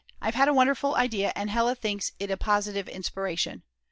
I've 0.19 0.33
had 0.33 0.47
a 0.47 0.53
wonderful 0.55 0.95
idea 0.95 1.31
and 1.35 1.51
Hella 1.51 1.75
thinks 1.75 2.11
it 2.19 2.31
a 2.31 2.35
positive 2.35 2.89
inspiration. 2.89 3.61